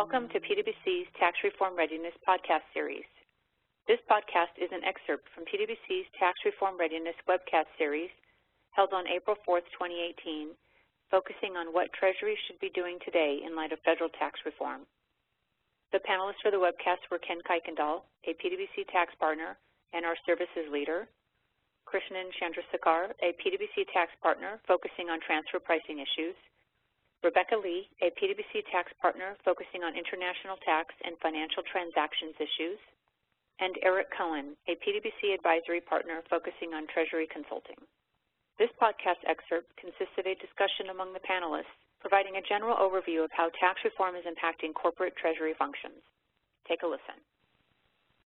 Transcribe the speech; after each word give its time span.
Welcome 0.00 0.32
to 0.32 0.40
PwC's 0.40 1.12
Tax 1.20 1.36
Reform 1.44 1.76
Readiness 1.76 2.16
podcast 2.24 2.64
series. 2.72 3.04
This 3.84 4.00
podcast 4.08 4.56
is 4.56 4.72
an 4.72 4.80
excerpt 4.80 5.28
from 5.36 5.44
PwC's 5.44 6.08
Tax 6.16 6.40
Reform 6.48 6.80
Readiness 6.80 7.20
webcast 7.28 7.68
series 7.76 8.08
held 8.72 8.96
on 8.96 9.04
April 9.04 9.36
4, 9.44 9.60
2018, 9.60 10.56
focusing 11.12 11.60
on 11.60 11.76
what 11.76 11.92
Treasury 11.92 12.32
should 12.48 12.56
be 12.64 12.72
doing 12.72 12.96
today 13.04 13.44
in 13.44 13.52
light 13.52 13.76
of 13.76 13.84
federal 13.84 14.08
tax 14.16 14.40
reform. 14.48 14.88
The 15.92 16.00
panelists 16.00 16.40
for 16.40 16.48
the 16.48 16.64
webcast 16.64 17.04
were 17.12 17.20
Ken 17.20 17.44
Kuykendall, 17.44 18.00
a 18.24 18.32
PwC 18.40 18.88
tax 18.88 19.12
partner 19.20 19.60
and 19.92 20.08
our 20.08 20.16
services 20.24 20.64
leader, 20.72 21.12
Krishnan 21.84 22.32
Chandrasekhar, 22.40 23.12
a 23.20 23.36
PwC 23.36 23.84
tax 23.92 24.16
partner 24.24 24.64
focusing 24.64 25.12
on 25.12 25.20
transfer 25.20 25.60
pricing 25.60 26.00
issues, 26.00 26.40
Rebecca 27.22 27.56
Lee, 27.56 27.84
a 28.00 28.08
PwC 28.16 28.64
tax 28.72 28.92
partner 28.96 29.36
focusing 29.44 29.84
on 29.84 29.92
international 29.92 30.56
tax 30.64 30.94
and 31.04 31.20
financial 31.20 31.60
transactions 31.68 32.32
issues, 32.40 32.80
and 33.60 33.76
Eric 33.84 34.08
Cohen, 34.16 34.56
a 34.68 34.74
PwC 34.80 35.36
advisory 35.36 35.84
partner 35.84 36.24
focusing 36.32 36.72
on 36.72 36.88
treasury 36.88 37.28
consulting. 37.28 37.76
This 38.56 38.72
podcast 38.80 39.20
excerpt 39.28 39.68
consists 39.76 40.16
of 40.16 40.24
a 40.24 40.34
discussion 40.40 40.88
among 40.88 41.12
the 41.12 41.20
panelists, 41.20 41.76
providing 42.00 42.36
a 42.36 42.48
general 42.48 42.76
overview 42.80 43.22
of 43.24 43.30
how 43.36 43.52
tax 43.60 43.84
reform 43.84 44.16
is 44.16 44.24
impacting 44.24 44.72
corporate 44.72 45.16
treasury 45.16 45.52
functions. 45.58 46.00
Take 46.66 46.82
a 46.82 46.86
listen. 46.86 47.20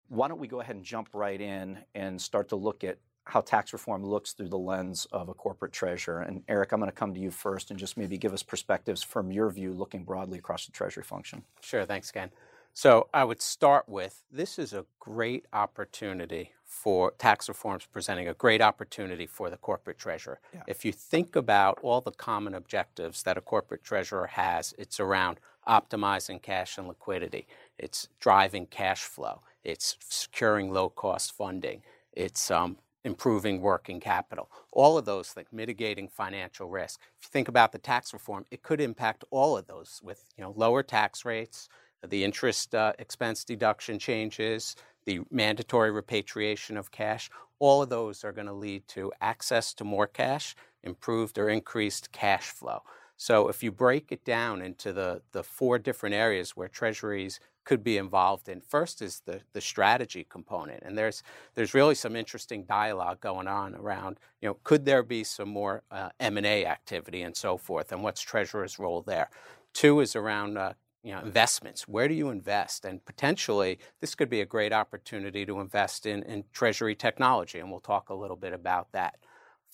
Why 0.10 0.28
don't 0.28 0.40
we 0.40 0.48
go 0.48 0.60
ahead 0.60 0.76
and 0.76 0.84
jump 0.84 1.08
right 1.14 1.40
in 1.40 1.80
and 1.96 2.22
start 2.22 2.50
to 2.50 2.58
look 2.58 2.84
at 2.84 3.00
how 3.26 3.42
tax 3.42 3.74
reform 3.74 4.04
looks 4.04 4.34
through 4.34 4.50
the 4.50 4.58
lens 4.58 5.08
of 5.12 5.30
a 5.30 5.34
corporate 5.34 5.72
treasurer. 5.72 6.22
And 6.22 6.44
Eric, 6.48 6.72
I'm 6.72 6.80
going 6.80 6.92
to 6.92 6.96
come 6.96 7.14
to 7.14 7.20
you 7.20 7.32
first 7.32 7.72
and 7.72 7.80
just 7.80 7.98
maybe 7.98 8.18
give 8.18 8.34
us 8.34 8.44
perspectives 8.44 9.02
from 9.02 9.32
your 9.32 9.50
view 9.50 9.74
looking 9.74 10.04
broadly 10.04 10.40
across 10.40 10.66
the 10.66 10.72
treasury 10.72 11.04
function. 11.04 11.44
Sure, 11.62 11.86
thanks, 11.86 12.12
Ken. 12.12 12.32
So 12.74 13.08
I 13.14 13.24
would 13.24 13.42
start 13.42 13.88
with 13.88 14.24
this 14.32 14.58
is 14.58 14.74
a 14.74 14.86
great 15.00 15.46
opportunity 15.54 16.54
for 16.66 17.12
tax 17.20 17.48
reforms 17.48 17.86
presenting 17.86 18.28
a 18.28 18.34
great 18.34 18.62
opportunity 18.62 19.28
for 19.28 19.52
the 19.52 19.58
corporate 19.58 20.00
treasurer. 20.00 20.40
Yeah. 20.54 20.64
If 20.68 20.84
you 20.84 20.92
think 20.92 21.36
about 21.36 21.80
all 21.84 22.02
the 22.02 22.12
common 22.12 22.56
objectives 22.56 23.22
that 23.24 23.38
a 23.38 23.42
corporate 23.42 23.84
treasurer 23.84 24.26
has, 24.26 24.74
it's 24.80 25.00
around 25.00 25.40
optimizing 25.68 26.42
cash 26.42 26.80
and 26.80 26.88
liquidity, 26.88 27.48
it's 27.78 28.10
driving 28.20 28.66
cash 28.66 29.04
flow, 29.04 29.42
it's 29.64 29.96
securing 30.10 30.74
low 30.74 30.90
cost 30.90 31.32
funding, 31.32 31.84
it's 32.12 32.50
um, 32.50 32.78
improving 33.04 33.62
working 33.62 34.00
capital. 34.00 34.50
All 34.72 34.98
of 34.98 35.06
those 35.06 35.30
things, 35.30 35.48
mitigating 35.52 36.08
financial 36.08 36.70
risk. 36.70 37.00
If 37.20 37.28
you 37.28 37.30
think 37.32 37.48
about 37.48 37.72
the 37.72 37.78
tax 37.78 38.14
reform, 38.14 38.46
it 38.52 38.64
could 38.64 38.80
impact 38.80 39.24
all 39.32 39.58
of 39.58 39.68
those 39.68 40.00
with 40.04 40.24
you 40.38 40.44
know 40.44 40.54
lower 40.56 40.84
tax 40.84 41.26
rates, 41.26 41.68
the 42.08 42.24
interest 42.24 42.74
uh, 42.76 42.94
expense 43.00 43.44
deduction 43.44 44.00
changes, 44.00 44.76
the 45.06 45.22
mandatory 45.32 45.92
repatriation 45.92 46.78
of 46.78 46.92
cash. 46.92 47.30
All 47.60 47.82
of 47.82 47.90
those 47.90 48.24
are 48.24 48.32
going 48.32 48.48
to 48.48 48.54
lead 48.54 48.88
to 48.90 49.12
access 49.22 49.74
to 49.76 49.84
more 49.84 50.08
cash, 50.08 50.56
improved 50.84 51.38
or 51.38 51.50
increased 51.50 52.12
cash 52.12 52.46
flow. 52.46 52.82
So 53.16 53.48
if 53.48 53.64
you 53.64 53.72
break 53.72 54.12
it 54.12 54.26
down 54.26 54.62
into 54.62 54.92
the, 54.92 55.22
the 55.32 55.44
four 55.44 55.80
different 55.80 56.16
areas 56.16 56.58
where 56.58 56.68
treasuries 56.68 57.40
could 57.66 57.84
be 57.84 57.98
involved 57.98 58.50
in. 58.50 58.62
First 58.62 59.02
is 59.02 59.22
the, 59.26 59.42
the 59.54 59.62
strategy 59.62 60.26
component, 60.30 60.84
and 60.84 60.98
there's 60.98 61.24
there's 61.56 61.74
really 61.74 61.96
some 61.96 62.16
interesting 62.16 62.64
dialogue 62.66 63.20
going 63.22 63.48
on 63.48 63.76
around 63.76 64.20
you 64.42 64.50
know 64.50 64.58
could 64.64 64.86
there 64.86 65.04
be 65.04 65.24
some 65.24 65.50
more 65.50 65.84
uh, 65.92 66.10
M 66.20 66.38
and 66.38 66.46
A 66.46 66.66
activity 66.66 67.22
and 67.22 67.36
so 67.36 67.58
forth, 67.58 67.92
and 67.92 68.04
what's 68.04 68.22
Treasurer's 68.22 68.80
role 68.80 69.02
there. 69.02 69.30
Two 69.74 70.00
is 70.02 70.16
around 70.16 70.58
uh, 70.58 70.74
you 71.04 71.14
know 71.14 71.22
investments. 71.22 71.88
Where 71.88 72.08
do 72.08 72.14
you 72.14 72.30
invest? 72.30 72.86
And 72.86 73.04
potentially 73.06 73.80
this 74.02 74.16
could 74.16 74.30
be 74.30 74.42
a 74.42 74.46
great 74.46 74.74
opportunity 74.74 75.46
to 75.46 75.60
invest 75.60 76.06
in 76.06 76.24
in 76.24 76.44
Treasury 76.54 76.96
technology, 76.96 77.60
and 77.60 77.72
we'll 77.72 77.80
talk 77.80 78.10
a 78.10 78.16
little 78.16 78.38
bit 78.38 78.54
about 78.54 78.92
that. 78.92 79.16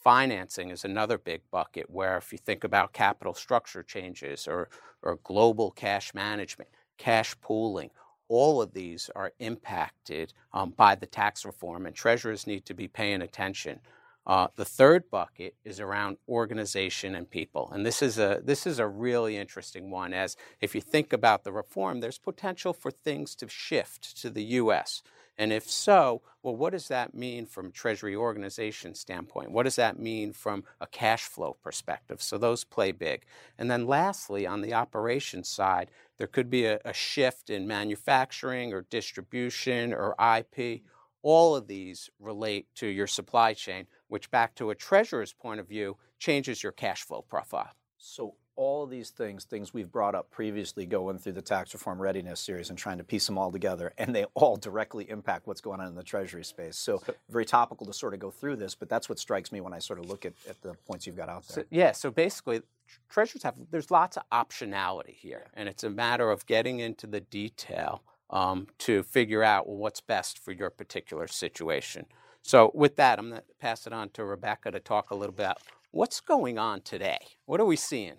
Financing 0.03 0.69
is 0.69 0.85
another 0.85 1.17
big 1.17 1.41
bucket 1.51 1.89
where 1.89 2.17
if 2.17 2.31
you 2.31 2.37
think 2.37 2.63
about 2.63 2.93
capital 2.93 3.33
structure 3.33 3.83
changes 3.83 4.47
or, 4.47 4.69
or 5.01 5.19
global 5.23 5.71
cash 5.71 6.13
management, 6.13 6.69
cash 6.99 7.35
pooling. 7.41 7.89
All 8.27 8.61
of 8.61 8.73
these 8.73 9.09
are 9.15 9.31
impacted 9.39 10.33
um, 10.53 10.71
by 10.77 10.93
the 10.93 11.07
tax 11.07 11.43
reform, 11.45 11.87
and 11.87 11.95
treasurers 11.95 12.45
need 12.45 12.65
to 12.65 12.75
be 12.75 12.87
paying 12.87 13.23
attention. 13.23 13.79
Uh, 14.27 14.47
the 14.57 14.65
third 14.65 15.09
bucket 15.09 15.55
is 15.65 15.79
around 15.79 16.17
organization 16.27 17.15
and 17.15 17.27
people, 17.27 17.71
and 17.73 17.83
this 17.83 18.03
is 18.03 18.19
a 18.19 18.41
this 18.43 18.67
is 18.67 18.77
a 18.77 18.85
really 18.85 19.35
interesting 19.37 19.89
one. 19.89 20.13
As 20.13 20.37
if 20.61 20.75
you 20.75 20.81
think 20.81 21.11
about 21.13 21.43
the 21.43 21.51
reform, 21.51 21.99
there's 21.99 22.19
potential 22.19 22.71
for 22.71 22.91
things 22.91 23.33
to 23.35 23.49
shift 23.49 24.15
to 24.21 24.29
the 24.29 24.43
U.S. 24.43 25.01
And 25.39 25.53
if 25.53 25.69
so, 25.69 26.21
well, 26.43 26.55
what 26.55 26.73
does 26.73 26.89
that 26.89 27.15
mean 27.15 27.45
from 27.45 27.71
Treasury 27.71 28.13
organization 28.13 28.93
standpoint? 28.93 29.51
What 29.51 29.63
does 29.63 29.77
that 29.77 29.97
mean 29.97 30.33
from 30.33 30.65
a 30.81 30.85
cash 30.85 31.23
flow 31.23 31.55
perspective? 31.63 32.21
So 32.21 32.37
those 32.37 32.65
play 32.65 32.91
big. 32.91 33.23
And 33.57 33.71
then 33.71 33.87
lastly, 33.87 34.45
on 34.45 34.59
the 34.59 34.73
operations 34.73 35.47
side, 35.47 35.91
there 36.17 36.27
could 36.27 36.49
be 36.49 36.65
a, 36.65 36.81
a 36.83 36.91
shift 36.91 37.49
in 37.49 37.65
manufacturing 37.65 38.73
or 38.73 38.81
distribution 38.89 39.93
or 39.93 40.13
IP. 40.19 40.81
All 41.21 41.55
of 41.55 41.67
these 41.67 42.09
relate 42.19 42.67
to 42.75 42.87
your 42.87 43.07
supply 43.07 43.53
chain, 43.53 43.87
which 44.09 44.29
back 44.31 44.55
to 44.55 44.71
a 44.71 44.75
treasurer's 44.75 45.31
point 45.31 45.61
of 45.61 45.69
view 45.69 45.95
changes 46.17 46.61
your 46.61 46.73
cash 46.73 47.03
flow 47.03 47.21
profile. 47.21 47.71
So 47.97 48.35
all 48.59 48.83
of 48.83 48.89
these 48.89 49.09
things, 49.09 49.45
things 49.45 49.73
we've 49.73 49.89
brought 49.89 50.13
up 50.13 50.29
previously 50.31 50.85
going 50.85 51.17
through 51.17 51.31
the 51.31 51.41
tax 51.41 51.73
reform 51.73 51.97
readiness 51.97 52.41
series 52.41 52.69
and 52.69 52.77
trying 52.77 52.97
to 52.97 53.05
piece 53.05 53.25
them 53.25 53.37
all 53.37 53.49
together, 53.49 53.93
and 53.97 54.13
they 54.13 54.25
all 54.33 54.57
directly 54.57 55.09
impact 55.09 55.47
what's 55.47 55.61
going 55.61 55.79
on 55.79 55.87
in 55.87 55.95
the 55.95 56.03
Treasury 56.03 56.43
space. 56.43 56.75
So, 56.75 57.01
very 57.29 57.45
topical 57.45 57.87
to 57.87 57.93
sort 57.93 58.13
of 58.13 58.19
go 58.19 58.29
through 58.29 58.57
this, 58.57 58.75
but 58.75 58.89
that's 58.89 59.07
what 59.07 59.17
strikes 59.17 59.53
me 59.53 59.61
when 59.61 59.73
I 59.73 59.79
sort 59.79 59.97
of 59.97 60.09
look 60.09 60.25
at, 60.25 60.33
at 60.47 60.61
the 60.61 60.73
points 60.85 61.07
you've 61.07 61.15
got 61.15 61.29
out 61.29 61.47
there. 61.47 61.63
So, 61.63 61.67
yeah, 61.69 61.93
so 61.93 62.11
basically, 62.11 62.61
treasurers 63.09 63.43
have, 63.43 63.55
there's 63.71 63.91
lots 63.91 64.17
of 64.17 64.23
optionality 64.29 65.15
here, 65.15 65.45
and 65.53 65.69
it's 65.69 65.85
a 65.85 65.89
matter 65.89 66.29
of 66.29 66.45
getting 66.45 66.79
into 66.79 67.07
the 67.07 67.21
detail 67.21 68.03
um, 68.29 68.67
to 68.79 69.03
figure 69.03 69.41
out 69.41 69.69
well, 69.69 69.77
what's 69.77 70.01
best 70.01 70.37
for 70.37 70.51
your 70.51 70.69
particular 70.69 71.27
situation. 71.29 72.07
So, 72.41 72.71
with 72.73 72.97
that, 72.97 73.19
I'm 73.19 73.29
going 73.29 73.41
to 73.41 73.47
pass 73.61 73.87
it 73.87 73.93
on 73.93 74.09
to 74.09 74.25
Rebecca 74.25 74.71
to 74.71 74.81
talk 74.81 75.11
a 75.11 75.15
little 75.15 75.33
bit 75.33 75.45
about 75.45 75.59
what's 75.91 76.19
going 76.19 76.57
on 76.59 76.81
today. 76.81 77.19
What 77.45 77.61
are 77.61 77.65
we 77.65 77.77
seeing? 77.77 78.17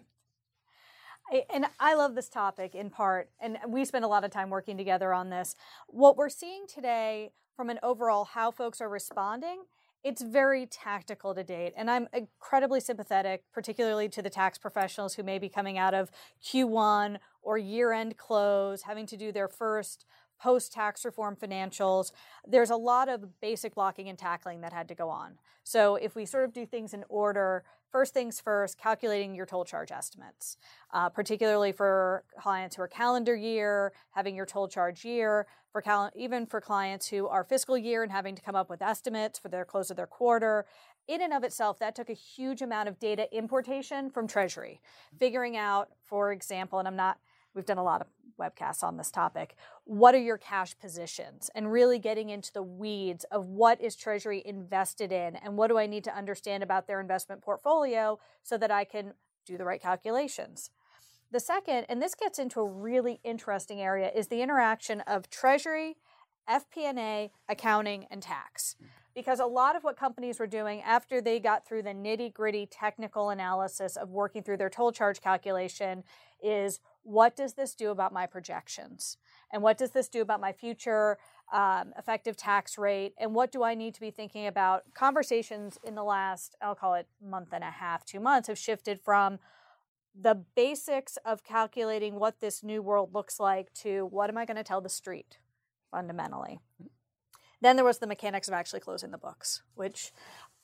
And 1.50 1.66
I 1.78 1.94
love 1.94 2.14
this 2.14 2.28
topic 2.28 2.74
in 2.74 2.90
part, 2.90 3.30
and 3.40 3.58
we 3.68 3.84
spend 3.84 4.04
a 4.04 4.08
lot 4.08 4.24
of 4.24 4.30
time 4.30 4.50
working 4.50 4.76
together 4.76 5.12
on 5.12 5.30
this. 5.30 5.54
What 5.88 6.16
we're 6.16 6.28
seeing 6.28 6.66
today 6.66 7.32
from 7.56 7.70
an 7.70 7.78
overall 7.82 8.24
how 8.24 8.50
folks 8.50 8.80
are 8.80 8.88
responding, 8.88 9.64
it's 10.02 10.22
very 10.22 10.66
tactical 10.66 11.34
to 11.34 11.44
date. 11.44 11.74
And 11.76 11.90
I'm 11.90 12.08
incredibly 12.12 12.80
sympathetic, 12.80 13.44
particularly 13.52 14.08
to 14.08 14.22
the 14.22 14.30
tax 14.30 14.56
professionals 14.56 15.14
who 15.14 15.22
may 15.22 15.38
be 15.38 15.48
coming 15.48 15.76
out 15.76 15.94
of 15.94 16.10
Q1 16.42 17.18
or 17.42 17.58
year 17.58 17.92
end 17.92 18.16
close, 18.16 18.82
having 18.82 19.06
to 19.06 19.16
do 19.16 19.30
their 19.30 19.48
first 19.48 20.06
post 20.40 20.72
tax 20.72 21.04
reform 21.04 21.36
financials. 21.36 22.12
There's 22.46 22.70
a 22.70 22.76
lot 22.76 23.08
of 23.08 23.40
basic 23.40 23.74
blocking 23.74 24.08
and 24.08 24.18
tackling 24.18 24.62
that 24.62 24.72
had 24.72 24.88
to 24.88 24.94
go 24.94 25.10
on. 25.10 25.38
So 25.64 25.96
if 25.96 26.14
we 26.14 26.24
sort 26.24 26.44
of 26.44 26.52
do 26.54 26.64
things 26.64 26.94
in 26.94 27.04
order, 27.08 27.62
first 27.90 28.14
things 28.14 28.40
first, 28.40 28.78
calculating 28.78 29.34
your 29.34 29.46
toll 29.46 29.64
charge 29.64 29.90
estimates, 29.90 30.56
uh, 30.92 31.08
particularly 31.08 31.72
for 31.72 32.24
clients 32.38 32.76
who 32.76 32.82
are 32.82 32.88
calendar 32.88 33.34
year, 33.34 33.92
having 34.10 34.34
your 34.34 34.46
toll 34.46 34.68
charge 34.68 35.04
year, 35.04 35.46
for 35.72 35.80
cal- 35.82 36.10
even 36.14 36.46
for 36.46 36.60
clients 36.60 37.08
who 37.08 37.26
are 37.28 37.44
fiscal 37.44 37.78
year 37.78 38.02
and 38.02 38.12
having 38.12 38.34
to 38.34 38.42
come 38.42 38.56
up 38.56 38.68
with 38.70 38.82
estimates 38.82 39.38
for 39.38 39.48
their 39.48 39.64
close 39.64 39.90
of 39.90 39.96
their 39.96 40.06
quarter. 40.06 40.66
In 41.08 41.20
and 41.20 41.32
of 41.32 41.44
itself, 41.44 41.78
that 41.78 41.94
took 41.94 42.10
a 42.10 42.14
huge 42.14 42.62
amount 42.62 42.88
of 42.88 42.98
data 42.98 43.26
importation 43.36 44.10
from 44.10 44.26
Treasury, 44.26 44.80
figuring 45.18 45.56
out, 45.56 45.88
for 46.04 46.32
example, 46.32 46.78
and 46.78 46.86
I'm 46.86 46.96
not, 46.96 47.18
we've 47.54 47.66
done 47.66 47.78
a 47.78 47.84
lot 47.84 48.00
of 48.00 48.06
webcasts 48.40 48.82
on 48.82 48.96
this 48.96 49.10
topic. 49.10 49.54
What 49.84 50.14
are 50.14 50.20
your 50.20 50.38
cash 50.38 50.78
positions? 50.78 51.50
And 51.54 51.70
really 51.70 51.98
getting 51.98 52.30
into 52.30 52.52
the 52.52 52.62
weeds 52.62 53.24
of 53.24 53.46
what 53.46 53.80
is 53.80 53.94
Treasury 53.96 54.42
invested 54.44 55.12
in 55.12 55.36
and 55.36 55.56
what 55.56 55.68
do 55.68 55.78
I 55.78 55.86
need 55.86 56.04
to 56.04 56.16
understand 56.16 56.62
about 56.62 56.86
their 56.86 57.00
investment 57.00 57.42
portfolio 57.42 58.18
so 58.42 58.56
that 58.56 58.70
I 58.70 58.84
can 58.84 59.12
do 59.44 59.58
the 59.58 59.64
right 59.64 59.82
calculations. 59.82 60.70
The 61.32 61.40
second, 61.40 61.86
and 61.88 62.02
this 62.02 62.14
gets 62.14 62.38
into 62.38 62.60
a 62.60 62.68
really 62.68 63.20
interesting 63.22 63.80
area, 63.80 64.10
is 64.12 64.28
the 64.28 64.42
interaction 64.42 65.00
of 65.02 65.30
Treasury, 65.30 65.96
FP&A, 66.48 67.30
accounting, 67.48 68.06
and 68.10 68.20
tax. 68.20 68.74
Because 69.14 69.38
a 69.38 69.46
lot 69.46 69.76
of 69.76 69.84
what 69.84 69.96
companies 69.96 70.40
were 70.40 70.46
doing 70.46 70.80
after 70.82 71.20
they 71.20 71.38
got 71.38 71.66
through 71.66 71.82
the 71.82 71.90
nitty 71.90 72.32
gritty 72.32 72.66
technical 72.66 73.30
analysis 73.30 73.96
of 73.96 74.10
working 74.10 74.42
through 74.42 74.56
their 74.56 74.70
toll 74.70 74.92
charge 74.92 75.20
calculation 75.20 76.02
is 76.42 76.80
what 77.02 77.36
does 77.36 77.54
this 77.54 77.74
do 77.74 77.90
about 77.90 78.12
my 78.12 78.26
projections? 78.26 79.16
And 79.52 79.62
what 79.62 79.78
does 79.78 79.90
this 79.90 80.08
do 80.08 80.20
about 80.20 80.40
my 80.40 80.52
future 80.52 81.18
um, 81.52 81.92
effective 81.98 82.36
tax 82.36 82.78
rate? 82.78 83.14
And 83.18 83.34
what 83.34 83.50
do 83.50 83.62
I 83.62 83.74
need 83.74 83.94
to 83.94 84.00
be 84.00 84.10
thinking 84.10 84.46
about? 84.46 84.84
Conversations 84.94 85.78
in 85.82 85.94
the 85.94 86.04
last, 86.04 86.56
I'll 86.62 86.74
call 86.74 86.94
it 86.94 87.06
month 87.22 87.48
and 87.52 87.64
a 87.64 87.70
half, 87.70 88.04
two 88.04 88.20
months, 88.20 88.48
have 88.48 88.58
shifted 88.58 89.00
from 89.00 89.38
the 90.18 90.42
basics 90.54 91.16
of 91.24 91.44
calculating 91.44 92.16
what 92.16 92.40
this 92.40 92.62
new 92.62 92.82
world 92.82 93.14
looks 93.14 93.38
like 93.38 93.72
to 93.74 94.06
what 94.10 94.28
am 94.28 94.36
I 94.36 94.44
going 94.44 94.56
to 94.56 94.64
tell 94.64 94.80
the 94.80 94.88
street 94.88 95.38
fundamentally. 95.90 96.60
Then 97.60 97.76
there 97.76 97.84
was 97.84 97.98
the 97.98 98.06
mechanics 98.06 98.48
of 98.48 98.54
actually 98.54 98.80
closing 98.80 99.10
the 99.10 99.18
books, 99.18 99.62
which 99.74 100.12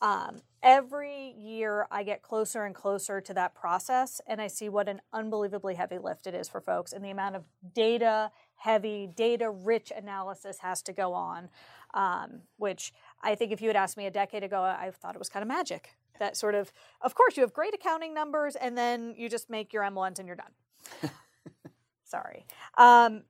um, 0.00 0.42
every 0.62 1.34
year 1.38 1.86
I 1.90 2.02
get 2.02 2.22
closer 2.22 2.64
and 2.64 2.74
closer 2.74 3.20
to 3.20 3.34
that 3.34 3.54
process, 3.54 4.20
and 4.26 4.40
I 4.40 4.46
see 4.46 4.68
what 4.68 4.88
an 4.88 5.00
unbelievably 5.12 5.74
heavy 5.74 5.98
lift 5.98 6.26
it 6.26 6.34
is 6.34 6.48
for 6.48 6.60
folks, 6.60 6.92
and 6.92 7.04
the 7.04 7.10
amount 7.10 7.36
of 7.36 7.44
data 7.74 8.30
heavy, 8.56 9.06
data 9.14 9.50
rich 9.50 9.92
analysis 9.94 10.58
has 10.60 10.82
to 10.82 10.92
go 10.92 11.12
on. 11.12 11.48
Um, 11.94 12.42
which 12.58 12.92
I 13.22 13.36
think 13.36 13.52
if 13.52 13.62
you 13.62 13.68
had 13.68 13.76
asked 13.76 13.96
me 13.96 14.06
a 14.06 14.10
decade 14.10 14.42
ago, 14.42 14.60
I 14.60 14.90
thought 14.90 15.14
it 15.14 15.18
was 15.18 15.30
kind 15.30 15.42
of 15.42 15.48
magic. 15.48 15.96
That 16.18 16.36
sort 16.36 16.54
of, 16.54 16.70
of 17.00 17.14
course, 17.14 17.36
you 17.36 17.42
have 17.42 17.54
great 17.54 17.74
accounting 17.74 18.12
numbers, 18.12 18.54
and 18.54 18.76
then 18.76 19.14
you 19.16 19.30
just 19.30 19.48
make 19.48 19.72
your 19.72 19.82
M1s 19.82 20.18
and 20.18 20.26
you're 20.26 20.36
done. 20.36 21.10
Sorry. 22.04 22.44
Um, 22.76 23.22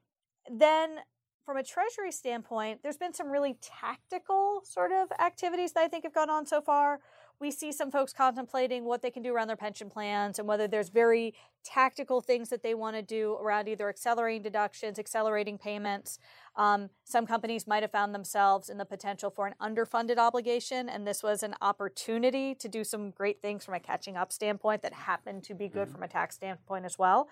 then 0.50 0.98
from 1.46 1.56
a 1.56 1.62
treasury 1.62 2.10
standpoint, 2.10 2.80
there's 2.82 2.96
been 2.96 3.14
some 3.14 3.30
really 3.30 3.56
tactical 3.62 4.62
sort 4.64 4.90
of 4.90 5.08
activities 5.24 5.72
that 5.72 5.84
I 5.84 5.88
think 5.88 6.02
have 6.02 6.12
gone 6.12 6.28
on 6.28 6.44
so 6.44 6.60
far. 6.60 6.98
We 7.38 7.52
see 7.52 7.70
some 7.70 7.92
folks 7.92 8.12
contemplating 8.12 8.84
what 8.84 9.00
they 9.00 9.12
can 9.12 9.22
do 9.22 9.32
around 9.32 9.46
their 9.46 9.56
pension 9.56 9.88
plans 9.88 10.40
and 10.40 10.48
whether 10.48 10.66
there's 10.66 10.88
very 10.88 11.34
tactical 11.62 12.20
things 12.20 12.48
that 12.48 12.64
they 12.64 12.74
want 12.74 12.96
to 12.96 13.02
do 13.02 13.34
around 13.40 13.68
either 13.68 13.88
accelerating 13.88 14.42
deductions, 14.42 14.98
accelerating 14.98 15.56
payments. 15.56 16.18
Um, 16.56 16.90
some 17.04 17.26
companies 17.26 17.64
might 17.66 17.84
have 17.84 17.92
found 17.92 18.12
themselves 18.12 18.68
in 18.68 18.78
the 18.78 18.84
potential 18.84 19.30
for 19.30 19.46
an 19.46 19.54
underfunded 19.62 20.16
obligation, 20.16 20.88
and 20.88 21.06
this 21.06 21.22
was 21.22 21.44
an 21.44 21.54
opportunity 21.60 22.56
to 22.56 22.68
do 22.68 22.82
some 22.82 23.10
great 23.10 23.40
things 23.40 23.64
from 23.64 23.74
a 23.74 23.80
catching 23.80 24.16
up 24.16 24.32
standpoint 24.32 24.82
that 24.82 24.94
happened 24.94 25.44
to 25.44 25.54
be 25.54 25.68
good 25.68 25.84
mm-hmm. 25.84 25.92
from 25.92 26.02
a 26.02 26.08
tax 26.08 26.34
standpoint 26.34 26.84
as 26.84 26.98
well. 26.98 27.28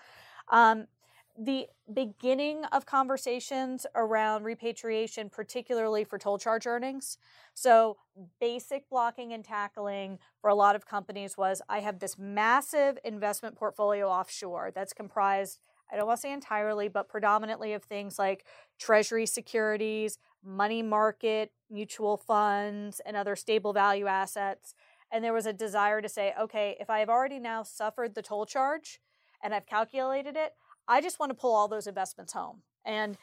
Um, 0.50 0.86
the 1.36 1.66
beginning 1.92 2.64
of 2.66 2.86
conversations 2.86 3.86
around 3.94 4.44
repatriation, 4.44 5.28
particularly 5.28 6.04
for 6.04 6.18
toll 6.18 6.38
charge 6.38 6.66
earnings. 6.66 7.18
So, 7.54 7.96
basic 8.40 8.88
blocking 8.88 9.32
and 9.32 9.44
tackling 9.44 10.18
for 10.40 10.48
a 10.48 10.54
lot 10.54 10.76
of 10.76 10.86
companies 10.86 11.36
was 11.36 11.60
I 11.68 11.80
have 11.80 11.98
this 11.98 12.16
massive 12.16 12.98
investment 13.04 13.56
portfolio 13.56 14.08
offshore 14.08 14.70
that's 14.74 14.92
comprised, 14.92 15.58
I 15.92 15.96
don't 15.96 16.06
want 16.06 16.18
to 16.18 16.22
say 16.22 16.32
entirely, 16.32 16.88
but 16.88 17.08
predominantly 17.08 17.72
of 17.72 17.82
things 17.82 18.18
like 18.18 18.44
treasury 18.78 19.26
securities, 19.26 20.18
money 20.44 20.82
market, 20.82 21.50
mutual 21.68 22.16
funds, 22.16 23.00
and 23.04 23.16
other 23.16 23.34
stable 23.34 23.72
value 23.72 24.06
assets. 24.06 24.74
And 25.10 25.24
there 25.24 25.32
was 25.32 25.46
a 25.46 25.52
desire 25.52 26.00
to 26.00 26.08
say, 26.08 26.32
okay, 26.40 26.76
if 26.80 26.90
I 26.90 27.00
have 27.00 27.08
already 27.08 27.40
now 27.40 27.64
suffered 27.64 28.14
the 28.14 28.22
toll 28.22 28.46
charge 28.46 29.00
and 29.42 29.54
I've 29.54 29.66
calculated 29.66 30.36
it, 30.36 30.54
I 30.88 31.00
just 31.00 31.18
want 31.18 31.30
to 31.30 31.34
pull 31.34 31.54
all 31.54 31.68
those 31.68 31.86
investments 31.86 32.32
home. 32.32 32.62
And 32.84 33.16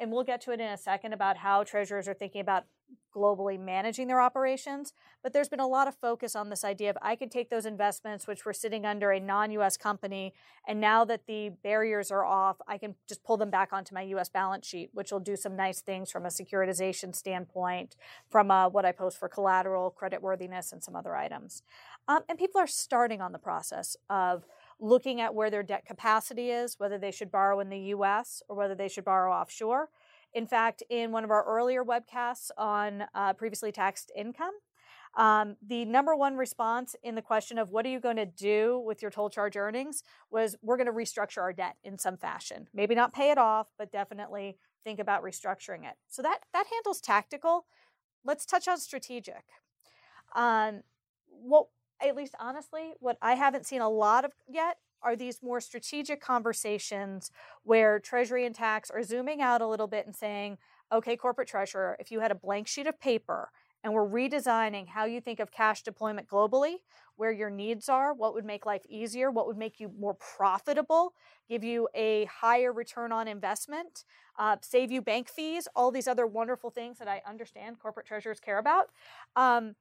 and 0.00 0.12
we'll 0.12 0.24
get 0.24 0.40
to 0.42 0.52
it 0.52 0.60
in 0.60 0.70
a 0.70 0.76
second 0.76 1.12
about 1.12 1.38
how 1.38 1.64
treasurers 1.64 2.06
are 2.06 2.14
thinking 2.14 2.40
about 2.40 2.64
globally 3.14 3.58
managing 3.58 4.06
their 4.06 4.20
operations. 4.20 4.92
But 5.22 5.32
there's 5.32 5.48
been 5.48 5.60
a 5.60 5.66
lot 5.66 5.88
of 5.88 5.96
focus 5.96 6.36
on 6.36 6.50
this 6.50 6.64
idea 6.64 6.90
of 6.90 6.98
I 7.02 7.16
can 7.16 7.28
take 7.28 7.50
those 7.50 7.66
investments, 7.66 8.26
which 8.26 8.44
were 8.44 8.52
sitting 8.52 8.86
under 8.86 9.10
a 9.10 9.18
non 9.18 9.50
US 9.52 9.76
company, 9.76 10.34
and 10.66 10.80
now 10.80 11.04
that 11.04 11.26
the 11.26 11.50
barriers 11.62 12.10
are 12.10 12.24
off, 12.24 12.58
I 12.68 12.78
can 12.78 12.94
just 13.08 13.24
pull 13.24 13.36
them 13.36 13.50
back 13.50 13.72
onto 13.72 13.94
my 13.94 14.02
US 14.02 14.28
balance 14.28 14.66
sheet, 14.66 14.90
which 14.92 15.10
will 15.10 15.20
do 15.20 15.36
some 15.36 15.56
nice 15.56 15.80
things 15.80 16.10
from 16.10 16.24
a 16.24 16.28
securitization 16.28 17.14
standpoint, 17.14 17.96
from 18.30 18.50
uh, 18.50 18.68
what 18.68 18.84
I 18.84 18.92
post 18.92 19.18
for 19.18 19.28
collateral, 19.28 19.90
credit 19.90 20.22
worthiness, 20.22 20.72
and 20.72 20.82
some 20.82 20.94
other 20.94 21.16
items. 21.16 21.62
Um, 22.06 22.20
and 22.28 22.38
people 22.38 22.60
are 22.60 22.66
starting 22.66 23.20
on 23.20 23.32
the 23.32 23.38
process 23.38 23.96
of 24.08 24.44
looking 24.80 25.20
at 25.20 25.34
where 25.34 25.50
their 25.50 25.62
debt 25.62 25.84
capacity 25.84 26.50
is, 26.50 26.78
whether 26.78 26.98
they 26.98 27.10
should 27.10 27.30
borrow 27.30 27.60
in 27.60 27.68
the 27.68 27.78
US 27.78 28.42
or 28.48 28.56
whether 28.56 28.74
they 28.74 28.88
should 28.88 29.04
borrow 29.04 29.32
offshore. 29.32 29.88
In 30.34 30.46
fact, 30.46 30.82
in 30.90 31.10
one 31.10 31.24
of 31.24 31.30
our 31.30 31.44
earlier 31.44 31.84
webcasts 31.84 32.50
on 32.56 33.04
uh, 33.14 33.32
previously 33.32 33.72
taxed 33.72 34.12
income, 34.16 34.52
um, 35.16 35.56
the 35.66 35.84
number 35.84 36.14
one 36.14 36.36
response 36.36 36.94
in 37.02 37.14
the 37.14 37.22
question 37.22 37.58
of 37.58 37.70
what 37.70 37.86
are 37.86 37.88
you 37.88 37.98
going 37.98 38.16
to 38.16 38.26
do 38.26 38.82
with 38.84 39.02
your 39.02 39.10
toll 39.10 39.30
charge 39.30 39.56
earnings 39.56 40.02
was 40.30 40.54
we're 40.62 40.76
going 40.76 40.86
to 40.86 40.92
restructure 40.92 41.38
our 41.38 41.52
debt 41.52 41.76
in 41.82 41.98
some 41.98 42.16
fashion. 42.16 42.68
Maybe 42.74 42.94
not 42.94 43.14
pay 43.14 43.30
it 43.30 43.38
off, 43.38 43.68
but 43.78 43.90
definitely 43.90 44.58
think 44.84 45.00
about 45.00 45.24
restructuring 45.24 45.84
it. 45.88 45.96
So 46.08 46.22
that 46.22 46.40
that 46.52 46.66
handles 46.70 47.00
tactical. 47.00 47.66
Let's 48.24 48.44
touch 48.44 48.68
on 48.68 48.78
strategic. 48.78 49.44
Um, 50.34 50.82
what 51.26 51.68
at 52.00 52.16
least 52.16 52.34
honestly, 52.38 52.92
what 53.00 53.18
I 53.22 53.34
haven't 53.34 53.66
seen 53.66 53.80
a 53.80 53.88
lot 53.88 54.24
of 54.24 54.32
yet 54.48 54.78
are 55.02 55.14
these 55.14 55.42
more 55.42 55.60
strategic 55.60 56.20
conversations 56.20 57.30
where 57.62 58.00
Treasury 58.00 58.44
and 58.44 58.54
tax 58.54 58.90
are 58.90 59.02
zooming 59.02 59.40
out 59.40 59.60
a 59.60 59.66
little 59.66 59.86
bit 59.86 60.06
and 60.06 60.14
saying, 60.14 60.58
okay, 60.92 61.16
corporate 61.16 61.48
treasurer, 61.48 61.96
if 62.00 62.10
you 62.10 62.20
had 62.20 62.30
a 62.30 62.34
blank 62.34 62.66
sheet 62.66 62.86
of 62.86 62.98
paper 62.98 63.50
and 63.84 63.92
we're 63.92 64.08
redesigning 64.08 64.88
how 64.88 65.04
you 65.04 65.20
think 65.20 65.38
of 65.38 65.50
cash 65.50 65.82
deployment 65.82 66.26
globally, 66.26 66.76
where 67.16 67.30
your 67.30 67.50
needs 67.50 67.88
are, 67.88 68.14
what 68.14 68.34
would 68.34 68.44
make 68.44 68.64
life 68.64 68.82
easier, 68.88 69.30
what 69.30 69.46
would 69.46 69.56
make 69.56 69.78
you 69.78 69.90
more 69.98 70.14
profitable, 70.14 71.14
give 71.48 71.62
you 71.62 71.88
a 71.94 72.24
higher 72.26 72.72
return 72.72 73.12
on 73.12 73.28
investment, 73.28 74.04
uh, 74.38 74.56
save 74.62 74.90
you 74.90 75.02
bank 75.02 75.28
fees, 75.28 75.68
all 75.76 75.90
these 75.90 76.08
other 76.08 76.26
wonderful 76.26 76.70
things 76.70 76.98
that 76.98 77.08
I 77.08 77.22
understand 77.26 77.78
corporate 77.78 78.06
treasurers 78.06 78.40
care 78.40 78.58
about. 78.58 78.90
Um, 79.36 79.74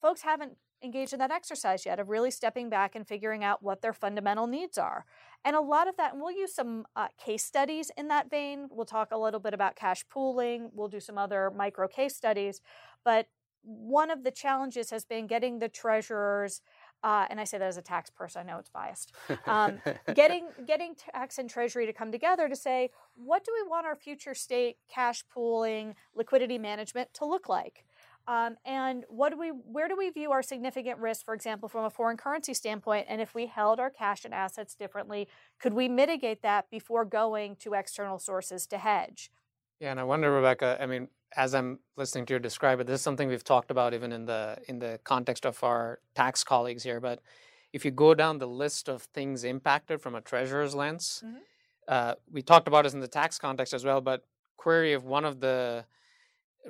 folks 0.00 0.22
haven't 0.22 0.56
engaged 0.82 1.12
in 1.12 1.18
that 1.18 1.30
exercise 1.30 1.84
yet 1.84 1.98
of 1.98 2.08
really 2.08 2.30
stepping 2.30 2.68
back 2.68 2.94
and 2.94 3.06
figuring 3.06 3.42
out 3.44 3.62
what 3.62 3.82
their 3.82 3.92
fundamental 3.92 4.46
needs 4.46 4.78
are. 4.78 5.04
And 5.44 5.56
a 5.56 5.60
lot 5.60 5.88
of 5.88 5.96
that, 5.96 6.12
and 6.12 6.22
we'll 6.22 6.32
use 6.32 6.54
some 6.54 6.86
uh, 6.96 7.08
case 7.18 7.44
studies 7.44 7.90
in 7.96 8.08
that 8.08 8.30
vein. 8.30 8.68
We'll 8.70 8.86
talk 8.86 9.08
a 9.12 9.18
little 9.18 9.40
bit 9.40 9.54
about 9.54 9.76
cash 9.76 10.04
pooling, 10.08 10.70
we'll 10.72 10.88
do 10.88 11.00
some 11.00 11.18
other 11.18 11.50
micro 11.54 11.88
case 11.88 12.16
studies. 12.16 12.60
But 13.04 13.28
one 13.62 14.10
of 14.10 14.24
the 14.24 14.30
challenges 14.30 14.90
has 14.90 15.04
been 15.04 15.26
getting 15.26 15.58
the 15.58 15.68
treasurers. 15.68 16.62
Uh, 17.02 17.26
and 17.30 17.40
I 17.40 17.44
say 17.44 17.58
that 17.58 17.68
as 17.68 17.76
a 17.76 17.82
tax 17.82 18.10
person. 18.10 18.40
I 18.40 18.50
know 18.50 18.58
it's 18.58 18.70
biased. 18.70 19.12
Um, 19.46 19.80
getting 20.14 20.48
getting 20.66 20.94
tax 20.94 21.38
and 21.38 21.48
treasury 21.48 21.86
to 21.86 21.92
come 21.92 22.10
together 22.10 22.48
to 22.48 22.56
say 22.56 22.90
what 23.14 23.44
do 23.44 23.52
we 23.54 23.68
want 23.68 23.86
our 23.86 23.94
future 23.94 24.34
state 24.34 24.78
cash 24.92 25.22
pooling, 25.32 25.94
liquidity 26.14 26.58
management 26.58 27.14
to 27.14 27.24
look 27.24 27.48
like? 27.48 27.84
Um, 28.28 28.58
and 28.66 29.04
what 29.08 29.30
do 29.30 29.38
we, 29.38 29.48
where 29.48 29.88
do 29.88 29.96
we 29.96 30.10
view 30.10 30.32
our 30.32 30.42
significant 30.42 30.98
risk, 30.98 31.24
for 31.24 31.32
example, 31.32 31.66
from 31.66 31.86
a 31.86 31.90
foreign 31.90 32.18
currency 32.18 32.52
standpoint? 32.52 33.06
And 33.08 33.22
if 33.22 33.34
we 33.34 33.46
held 33.46 33.80
our 33.80 33.88
cash 33.88 34.26
and 34.26 34.34
assets 34.34 34.74
differently, 34.74 35.28
could 35.58 35.72
we 35.72 35.88
mitigate 35.88 36.42
that 36.42 36.70
before 36.70 37.06
going 37.06 37.56
to 37.56 37.72
external 37.72 38.18
sources 38.18 38.66
to 38.66 38.76
hedge? 38.76 39.30
Yeah, 39.80 39.92
and 39.92 39.98
I 39.98 40.04
wonder, 40.04 40.30
Rebecca. 40.30 40.76
I 40.78 40.84
mean, 40.84 41.08
as 41.36 41.54
I'm 41.54 41.78
listening 41.96 42.26
to 42.26 42.34
you 42.34 42.38
describe 42.38 42.80
it, 42.80 42.86
this 42.86 43.00
is 43.00 43.02
something 43.02 43.28
we've 43.28 43.44
talked 43.44 43.70
about 43.70 43.94
even 43.94 44.12
in 44.12 44.26
the 44.26 44.58
in 44.68 44.78
the 44.78 45.00
context 45.04 45.46
of 45.46 45.62
our 45.64 46.00
tax 46.14 46.44
colleagues 46.44 46.82
here. 46.82 47.00
But 47.00 47.20
if 47.72 47.84
you 47.84 47.90
go 47.90 48.12
down 48.12 48.38
the 48.38 48.48
list 48.48 48.88
of 48.88 49.02
things 49.02 49.44
impacted 49.44 50.02
from 50.02 50.14
a 50.14 50.20
treasurer's 50.20 50.74
lens, 50.74 51.22
mm-hmm. 51.24 51.38
uh, 51.86 52.14
we 52.30 52.42
talked 52.42 52.68
about 52.68 52.84
this 52.84 52.92
in 52.92 53.00
the 53.00 53.08
tax 53.08 53.38
context 53.38 53.72
as 53.72 53.84
well. 53.84 54.00
But 54.02 54.24
query 54.56 54.92
of 54.92 55.04
one 55.04 55.24
of 55.24 55.40
the 55.40 55.84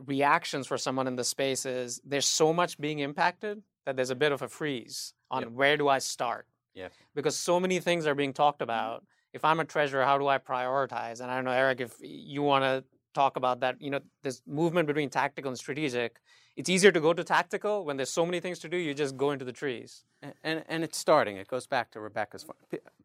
reactions 0.07 0.67
for 0.67 0.79
someone 0.79 1.07
in 1.07 1.17
the 1.17 1.25
space 1.25 1.67
is 1.67 2.01
there's 2.05 2.27
so 2.27 2.53
much 2.53 2.79
being 2.79 3.01
impacted 3.01 3.63
that 3.87 3.97
there's 3.97 4.11
a 4.11 4.17
bit 4.17 4.33
of 4.33 4.43
a 4.43 4.49
freeze 4.49 5.15
on 5.31 5.43
yep. 5.43 5.53
where 5.53 5.77
do 5.77 5.89
I 5.89 5.99
start? 5.99 6.47
Yeah. 6.75 6.89
Because 7.15 7.37
so 7.37 7.59
many 7.59 7.81
things 7.81 8.07
are 8.07 8.15
being 8.15 8.33
talked 8.33 8.59
mm-hmm. 8.59 8.65
about. 8.65 9.05
If 9.33 9.45
I'm 9.45 9.61
a 9.61 9.65
treasurer, 9.65 10.05
how 10.05 10.19
do 10.19 10.27
I 10.27 10.39
prioritize? 10.39 11.21
And 11.21 11.31
I 11.31 11.37
don't 11.37 11.45
know, 11.45 11.51
Eric, 11.51 11.81
if 11.81 11.95
you 12.01 12.43
want 12.43 12.65
to 12.65 12.85
talk 13.15 13.37
about 13.37 13.61
that, 13.61 13.81
you 13.81 13.91
know, 13.91 14.01
this 14.23 14.43
movement 14.47 14.87
between 14.87 15.11
tactical 15.11 15.49
and 15.49 15.59
strategic. 15.59 16.21
It's 16.57 16.69
easier 16.69 16.91
to 16.91 17.01
go 17.01 17.13
to 17.13 17.23
tactical 17.23 17.85
when 17.85 17.97
there's 17.97 18.11
so 18.11 18.25
many 18.25 18.41
things 18.41 18.59
to 18.61 18.69
do. 18.69 18.77
You 18.77 18.93
just 18.95 19.17
go 19.17 19.31
into 19.31 19.45
the 19.45 19.53
trees. 19.53 20.05
And, 20.23 20.35
and, 20.43 20.65
and 20.69 20.85
it's 20.85 20.99
starting. 20.99 21.37
It 21.37 21.49
goes 21.49 21.67
back 21.67 21.91
to 21.93 22.01
Rebecca's. 22.01 22.45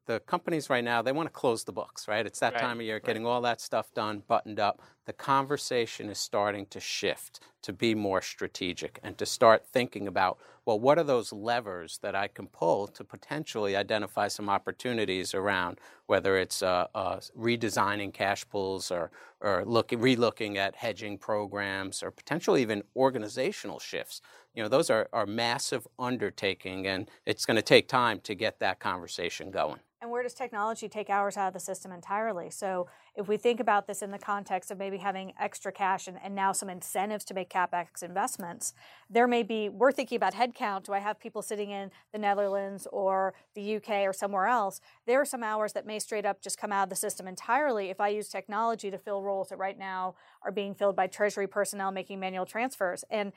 The 0.05 0.19
companies 0.21 0.69
right 0.69 0.83
now 0.83 1.01
they 1.01 1.11
want 1.11 1.27
to 1.27 1.33
close 1.33 1.63
the 1.63 1.71
books, 1.71 2.07
right? 2.07 2.25
It's 2.25 2.39
that 2.39 2.53
right. 2.53 2.61
time 2.61 2.79
of 2.79 2.85
year, 2.85 2.99
getting 2.99 3.23
right. 3.23 3.31
all 3.31 3.41
that 3.41 3.61
stuff 3.61 3.93
done, 3.93 4.23
buttoned 4.27 4.59
up. 4.59 4.81
The 5.05 5.13
conversation 5.13 6.09
is 6.09 6.17
starting 6.17 6.65
to 6.67 6.79
shift 6.79 7.41
to 7.63 7.73
be 7.73 7.93
more 7.95 8.21
strategic 8.21 8.99
and 9.03 9.17
to 9.17 9.25
start 9.25 9.65
thinking 9.65 10.07
about 10.07 10.37
well, 10.65 10.79
what 10.79 10.97
are 10.97 11.03
those 11.03 11.33
levers 11.33 11.99
that 12.01 12.15
I 12.15 12.27
can 12.27 12.47
pull 12.47 12.87
to 12.87 13.03
potentially 13.03 13.75
identify 13.75 14.29
some 14.29 14.49
opportunities 14.49 15.33
around 15.33 15.79
whether 16.05 16.37
it's 16.37 16.63
uh, 16.63 16.87
uh, 16.95 17.17
redesigning 17.37 18.13
cash 18.13 18.47
pools 18.47 18.89
or, 18.89 19.11
or 19.41 19.65
looking, 19.65 19.99
relooking 19.99 20.55
at 20.55 20.75
hedging 20.75 21.17
programs 21.17 22.01
or 22.01 22.11
potentially 22.11 22.61
even 22.61 22.81
organizational 22.95 23.79
shifts. 23.79 24.21
You 24.55 24.63
know, 24.63 24.69
those 24.69 24.89
are, 24.89 25.09
are 25.11 25.25
massive 25.25 25.85
undertaking, 25.99 26.87
and 26.87 27.09
it's 27.25 27.45
going 27.45 27.55
to 27.55 27.61
take 27.61 27.87
time 27.89 28.21
to 28.21 28.35
get 28.35 28.59
that 28.59 28.79
conversation 28.79 29.51
going. 29.51 29.79
And 30.01 30.11
where 30.11 30.21
does 30.21 30.33
technology 30.33 30.89
take 30.89 31.09
hours 31.09 31.37
out 31.37 31.47
of 31.47 31.53
the 31.53 31.61
system 31.61 31.93
entirely? 31.93 32.49
So 32.49 32.87
if 33.15 33.29
we 33.29 33.37
think 33.37 33.61
about 33.61 33.87
this 33.87 34.01
in 34.01 34.11
the 34.11 34.19
context 34.19 34.69
of 34.69 34.77
maybe 34.77 34.92
maybe 34.93 35.01
having 35.01 35.33
extra 35.39 35.71
cash 35.71 36.07
and, 36.07 36.19
and 36.23 36.35
now 36.35 36.51
some 36.51 36.69
incentives 36.69 37.25
to 37.25 37.33
make 37.33 37.49
capex 37.49 38.03
investments, 38.03 38.73
there 39.09 39.27
may 39.27 39.41
be 39.41 39.69
we're 39.69 39.91
thinking 39.91 40.15
about 40.15 40.33
headcount. 40.35 40.83
Do 40.83 40.93
I 40.93 40.99
have 40.99 41.19
people 41.19 41.41
sitting 41.41 41.71
in 41.71 41.89
the 42.11 42.19
Netherlands 42.19 42.87
or 42.91 43.33
the 43.55 43.77
UK 43.77 44.05
or 44.05 44.13
somewhere 44.13 44.45
else? 44.45 44.81
There 45.07 45.19
are 45.19 45.25
some 45.25 45.43
hours 45.43 45.73
that 45.73 45.87
may 45.87 45.97
straight 45.97 46.25
up 46.25 46.41
just 46.41 46.59
come 46.59 46.71
out 46.71 46.83
of 46.83 46.89
the 46.89 46.95
system 46.95 47.27
entirely 47.27 47.89
if 47.89 47.99
I 47.99 48.09
use 48.09 48.29
technology 48.29 48.91
to 48.91 48.97
fill 48.99 49.23
roles 49.23 49.49
that 49.49 49.57
right 49.57 49.77
now 49.77 50.13
are 50.43 50.51
being 50.51 50.75
filled 50.75 50.95
by 50.95 51.07
Treasury 51.07 51.47
personnel 51.47 51.91
making 51.91 52.19
manual 52.19 52.45
transfers. 52.45 53.03
And 53.09 53.33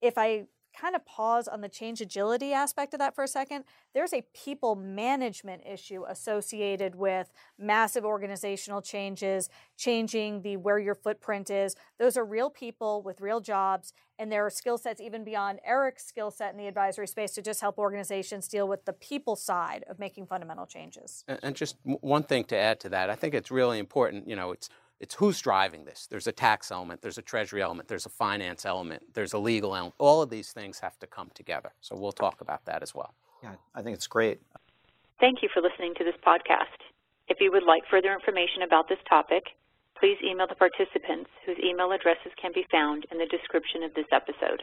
if 0.00 0.16
I 0.16 0.44
kind 0.78 0.94
of 0.94 1.04
pause 1.04 1.48
on 1.48 1.60
the 1.60 1.68
change 1.68 2.00
agility 2.00 2.52
aspect 2.52 2.94
of 2.94 2.98
that 2.98 3.14
for 3.14 3.24
a 3.24 3.28
second, 3.28 3.64
there's 3.94 4.12
a 4.12 4.22
people 4.34 4.74
management 4.74 5.62
issue 5.66 6.04
associated 6.08 6.94
with 6.94 7.30
massive 7.58 8.04
organizational 8.04 8.82
changes, 8.82 9.48
changing 9.76 10.42
the 10.42 10.56
where 10.56 10.78
your 10.78 10.94
footprint 10.94 11.50
is. 11.50 11.74
Those 11.98 12.16
are 12.16 12.24
real 12.24 12.50
people 12.50 13.02
with 13.02 13.20
real 13.20 13.40
jobs, 13.40 13.92
and 14.18 14.30
there 14.30 14.44
are 14.44 14.50
skill 14.50 14.78
sets 14.78 15.00
even 15.00 15.24
beyond 15.24 15.60
Eric's 15.64 16.04
skill 16.04 16.30
set 16.30 16.52
in 16.52 16.58
the 16.58 16.66
advisory 16.66 17.06
space 17.06 17.32
to 17.32 17.42
just 17.42 17.60
help 17.60 17.78
organizations 17.78 18.48
deal 18.48 18.68
with 18.68 18.84
the 18.84 18.92
people 18.92 19.36
side 19.36 19.84
of 19.88 19.98
making 19.98 20.26
fundamental 20.26 20.66
changes. 20.66 21.24
And 21.42 21.54
just 21.54 21.76
one 21.82 22.22
thing 22.22 22.44
to 22.44 22.56
add 22.56 22.80
to 22.80 22.88
that, 22.90 23.10
I 23.10 23.14
think 23.14 23.34
it's 23.34 23.50
really 23.50 23.78
important, 23.78 24.28
you 24.28 24.36
know, 24.36 24.52
it's 24.52 24.68
it's 25.00 25.14
who's 25.14 25.40
driving 25.40 25.84
this. 25.84 26.06
There's 26.08 26.26
a 26.26 26.32
tax 26.32 26.70
element, 26.70 27.00
there's 27.00 27.18
a 27.18 27.22
treasury 27.22 27.62
element, 27.62 27.88
there's 27.88 28.06
a 28.06 28.10
finance 28.10 28.66
element, 28.66 29.02
there's 29.14 29.32
a 29.32 29.38
legal 29.38 29.74
element. 29.74 29.94
All 29.98 30.20
of 30.22 30.28
these 30.28 30.52
things 30.52 30.78
have 30.80 30.98
to 31.00 31.06
come 31.06 31.30
together. 31.34 31.72
So 31.80 31.96
we'll 31.96 32.12
talk 32.12 32.40
about 32.40 32.66
that 32.66 32.82
as 32.82 32.94
well. 32.94 33.14
Yeah, 33.42 33.54
I 33.74 33.80
think 33.82 33.94
it's 33.94 34.06
great. 34.06 34.40
Thank 35.18 35.42
you 35.42 35.48
for 35.52 35.62
listening 35.62 35.94
to 35.96 36.04
this 36.04 36.14
podcast. 36.24 36.76
If 37.28 37.38
you 37.40 37.50
would 37.50 37.62
like 37.62 37.82
further 37.90 38.12
information 38.12 38.62
about 38.62 38.88
this 38.88 38.98
topic, 39.08 39.44
please 39.98 40.18
email 40.24 40.46
the 40.46 40.54
participants 40.54 41.30
whose 41.46 41.56
email 41.64 41.92
addresses 41.92 42.32
can 42.40 42.52
be 42.54 42.66
found 42.70 43.06
in 43.10 43.18
the 43.18 43.26
description 43.26 43.82
of 43.82 43.94
this 43.94 44.08
episode. 44.12 44.62